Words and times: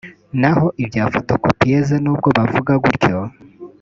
naho 0.41 0.67
ibya 0.83 1.03
fotokopiyeze 1.13 1.95
n’ubwo 2.03 2.27
bavuga 2.37 2.73
gutyo 2.83 3.15